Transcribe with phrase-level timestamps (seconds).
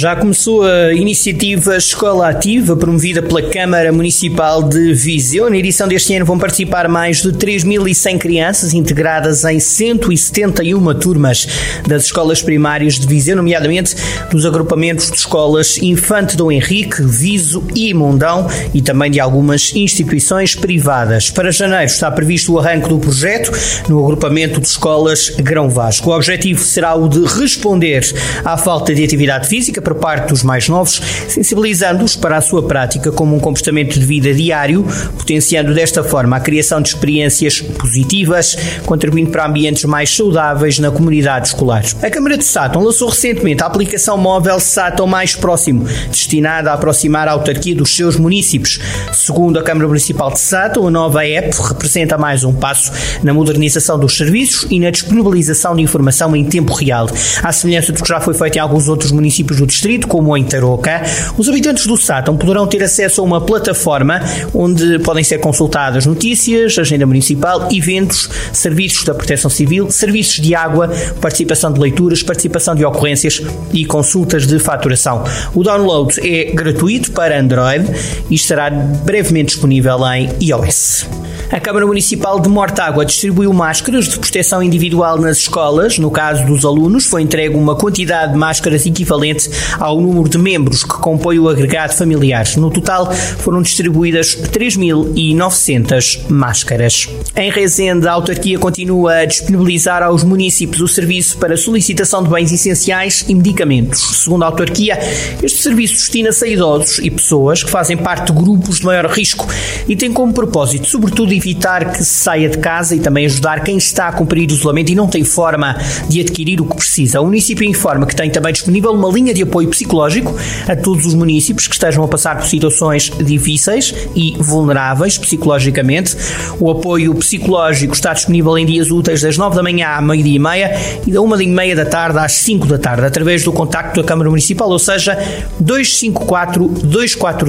[0.00, 5.50] Já começou a iniciativa Escola Ativa, promovida pela Câmara Municipal de Viseu.
[5.50, 11.46] Na edição deste ano vão participar mais de 3.100 crianças, integradas em 171 turmas
[11.86, 13.94] das escolas primárias de Viseu, nomeadamente
[14.30, 20.54] dos agrupamentos de escolas Infante Dom Henrique, Viso e Mundão e também de algumas instituições
[20.54, 21.28] privadas.
[21.28, 23.52] Para janeiro está previsto o arranque do projeto
[23.86, 26.08] no agrupamento de escolas Grão Vasco.
[26.08, 28.00] O objetivo será o de responder
[28.42, 33.10] à falta de atividade física por parte dos mais novos, sensibilizando-os para a sua prática
[33.10, 34.86] como um comportamento de vida diário,
[35.18, 41.48] potenciando desta forma a criação de experiências positivas, contribuindo para ambientes mais saudáveis na comunidade
[41.48, 41.82] escolar.
[42.02, 47.26] A Câmara de Sátão lançou recentemente a aplicação móvel Sátão Mais Próximo, destinada a aproximar
[47.26, 48.78] a autarquia dos seus municípios.
[49.12, 52.92] Segundo a Câmara Municipal de Sátão, a nova app representa mais um passo
[53.24, 57.08] na modernização dos serviços e na disponibilização de informação em tempo real,
[57.42, 60.44] à semelhança do que já foi feito em alguns outros municípios do distrito, como em
[60.44, 61.02] Tarouca,
[61.36, 64.20] os habitantes do Sátão poderão ter acesso a uma plataforma
[64.54, 70.90] onde podem ser consultadas notícias, agenda municipal, eventos, serviços da proteção civil, serviços de água,
[71.20, 75.24] participação de leituras, participação de ocorrências e consultas de faturação.
[75.54, 77.86] O download é gratuito para Android
[78.28, 81.29] e estará brevemente disponível em iOS.
[81.52, 85.98] A Câmara Municipal de Mortágua distribuiu máscaras de proteção individual nas escolas.
[85.98, 90.84] No caso dos alunos, foi entregue uma quantidade de máscaras equivalente ao número de membros
[90.84, 92.46] que compõe o agregado familiar.
[92.56, 97.08] No total, foram distribuídas 3.900 máscaras.
[97.34, 102.52] Em Rezende, a autarquia continua a disponibilizar aos municípios o serviço para solicitação de bens
[102.52, 104.22] essenciais e medicamentos.
[104.22, 104.96] Segundo a autarquia,
[105.42, 109.48] este serviço destina-se a idosos e pessoas que fazem parte de grupos de maior risco
[109.88, 113.78] e tem como propósito, sobretudo, evitar que se saia de casa e também ajudar quem
[113.78, 115.76] está a cumprir o isolamento e não tem forma
[116.08, 117.20] de adquirir o que precisa.
[117.20, 120.36] O município informa que tem também disponível uma linha de apoio psicológico
[120.68, 126.14] a todos os municípios que estejam a passar por situações difíceis e vulneráveis psicologicamente.
[126.58, 130.38] O apoio psicológico está disponível em dias úteis das 9 da manhã à meio-dia e
[130.38, 134.00] meia e da 1 e meia da tarde às 5 da tarde, através do contacto
[134.00, 135.16] da Câmara Municipal, ou seja,
[135.58, 137.40] 254 240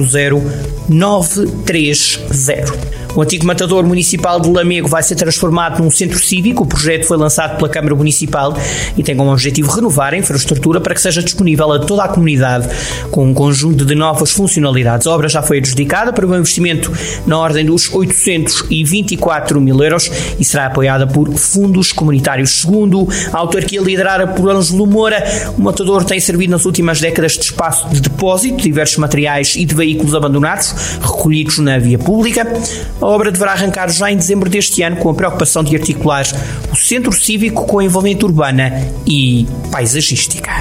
[0.88, 3.01] 930.
[3.14, 6.64] O antigo matador municipal de Lamego vai ser transformado num centro cívico.
[6.64, 8.56] O projeto foi lançado pela Câmara Municipal
[8.96, 12.68] e tem como objetivo renovar a infraestrutura para que seja disponível a toda a comunidade
[13.10, 15.06] com um conjunto de novas funcionalidades.
[15.06, 16.90] A obra já foi adjudicada para um investimento
[17.26, 22.62] na ordem dos 824 mil euros e será apoiada por fundos comunitários.
[22.62, 25.22] Segundo a autarquia liderada por Ângelo Moura,
[25.58, 29.66] o matador tem servido nas últimas décadas de espaço de depósito de diversos materiais e
[29.66, 32.46] de veículos abandonados recolhidos na via pública.
[33.02, 36.24] A obra deverá arrancar já em dezembro deste ano com a preocupação de articular
[36.70, 38.70] o centro cívico com a envolvente urbana
[39.04, 40.52] e paisagística.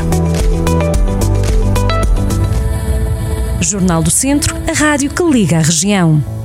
[3.62, 6.41] Jornal do Centro, a rádio que liga a região.